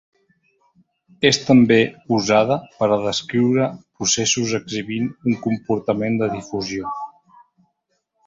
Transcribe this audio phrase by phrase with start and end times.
[1.29, 1.75] És també
[2.17, 3.67] usada per a descriure
[3.99, 6.95] processos exhibint un comportament de difusió.